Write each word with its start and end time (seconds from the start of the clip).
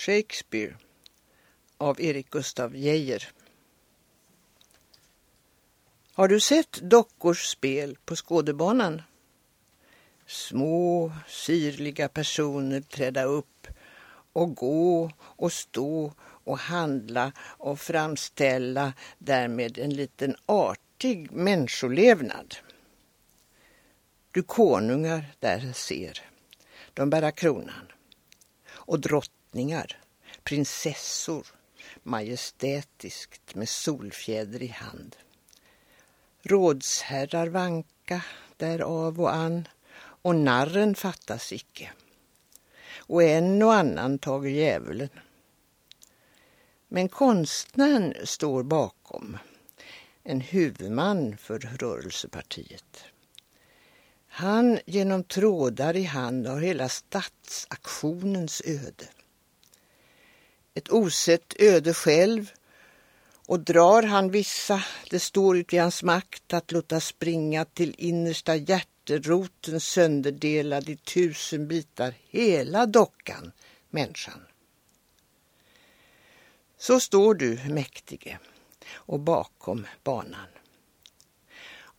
Shakespeare 0.00 0.76
av 1.78 2.00
Erik 2.00 2.30
Gustaf 2.30 2.72
Geijer. 2.74 3.28
Har 6.12 6.28
du 6.28 6.40
sett 6.40 6.72
dockors 6.72 7.46
spel 7.46 7.98
på 8.04 8.16
Skådebanan? 8.16 9.02
Små 10.26 11.12
syrliga 11.28 12.08
personer 12.08 12.80
träda 12.80 13.24
upp 13.24 13.66
och 14.32 14.54
gå 14.54 15.10
och 15.20 15.52
stå 15.52 16.12
och 16.22 16.58
handla 16.58 17.32
och 17.40 17.80
framställa 17.80 18.92
därmed 19.18 19.78
en 19.78 19.94
liten 19.94 20.36
artig 20.46 21.32
människolevnad. 21.32 22.56
Du 24.30 24.42
konungar 24.42 25.24
där 25.38 25.72
ser, 25.72 26.22
de 26.94 27.10
bära 27.10 27.32
kronan 27.32 27.92
och 28.90 29.00
drottningar, 29.00 29.98
prinsessor, 30.42 31.46
majestätiskt 32.02 33.54
med 33.54 33.68
solfjäder 33.68 34.62
i 34.62 34.66
hand. 34.66 35.16
Rådsherrar 36.42 37.46
vanka 37.46 38.24
där 38.56 38.78
av 38.78 39.20
och 39.20 39.34
an 39.34 39.68
och 39.98 40.36
narren 40.36 40.94
fattas 40.94 41.52
icke. 41.52 41.92
Och 42.96 43.22
en 43.22 43.62
och 43.62 43.74
annan 43.74 44.18
tager 44.18 44.50
djävulen. 44.50 45.10
Men 46.88 47.08
konstnären 47.08 48.14
står 48.24 48.62
bakom, 48.62 49.38
en 50.22 50.40
huvudman 50.40 51.36
för 51.36 51.58
rörelsepartiet. 51.58 53.04
Han 54.40 54.78
genom 54.86 55.24
trådar 55.24 55.96
i 55.96 56.02
hand 56.02 56.46
har 56.46 56.60
hela 56.60 56.88
stadsaktionens 56.88 58.62
öde. 58.64 59.08
Ett 60.74 60.88
osett 60.88 61.54
öde 61.58 61.94
själv 61.94 62.52
och 63.46 63.60
drar 63.60 64.02
han 64.02 64.30
vissa, 64.30 64.84
det 65.10 65.20
står 65.20 65.58
ut 65.58 65.72
i 65.72 65.78
hans 65.78 66.02
makt 66.02 66.52
att 66.52 66.72
låta 66.72 67.00
springa 67.00 67.64
till 67.64 67.94
innersta 67.98 68.56
hjärteroten 68.56 69.80
sönderdelad 69.80 70.88
i 70.88 70.96
tusen 70.96 71.68
bitar, 71.68 72.14
hela 72.28 72.86
dockan, 72.86 73.52
människan. 73.90 74.40
Så 76.78 77.00
står 77.00 77.34
du, 77.34 77.60
mäktige, 77.68 78.38
och 78.92 79.20
bakom 79.20 79.86
banan. 80.02 80.46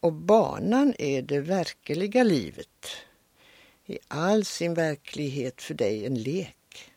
Och 0.00 0.12
banan 0.12 0.94
är 0.98 1.22
det 1.22 1.40
verkliga 1.40 2.22
livet, 2.22 2.96
i 3.86 3.98
all 4.08 4.44
sin 4.44 4.74
verklighet 4.74 5.62
för 5.62 5.74
dig 5.74 6.06
en 6.06 6.22
lek. 6.22 6.92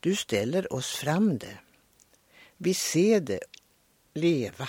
Du 0.00 0.16
ställer 0.16 0.72
oss 0.72 0.96
fram 0.96 1.38
det. 1.38 1.58
Vi 2.56 2.74
ser 2.74 3.20
det 3.20 3.40
leva. 4.14 4.68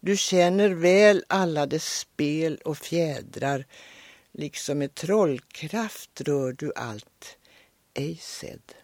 Du 0.00 0.16
känner 0.16 0.68
väl 0.68 1.24
alla 1.26 1.66
dess 1.66 1.98
spel 1.98 2.56
och 2.64 2.78
fjädrar, 2.78 3.66
liksom 4.32 4.78
med 4.78 4.94
trollkraft 4.94 6.20
rör 6.20 6.52
du 6.52 6.72
allt, 6.76 7.38
ej 7.94 8.16
sedd. 8.16 8.74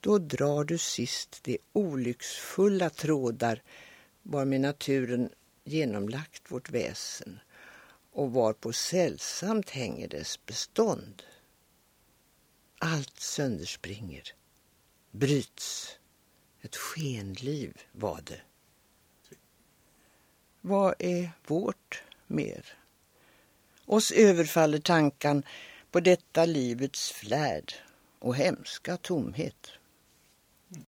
Då 0.00 0.18
drar 0.18 0.64
du 0.64 0.78
sist 0.78 1.44
de 1.44 1.58
olycksfulla 1.72 2.90
trådar 2.90 3.62
varmed 4.30 4.60
naturen 4.60 5.30
genomlagt 5.64 6.50
vårt 6.50 6.70
väsen 6.70 7.40
och 8.12 8.32
varpå 8.32 8.72
sällsamt 8.72 9.70
hänger 9.70 10.08
dess 10.08 10.46
bestånd. 10.46 11.22
Allt 12.78 13.20
sönderspringer, 13.20 14.22
bryts. 15.10 15.98
Ett 16.60 16.76
skenliv 16.76 17.82
var 17.92 18.20
det. 18.24 18.40
Vad 20.60 20.94
är 20.98 21.30
vårt 21.46 22.02
mer? 22.26 22.66
Oss 23.84 24.12
överfaller 24.12 24.78
tankan 24.78 25.42
på 25.90 26.00
detta 26.00 26.44
livets 26.44 27.12
flärd 27.12 27.72
och 28.18 28.36
hemska 28.36 28.96
tomhet. 28.96 29.70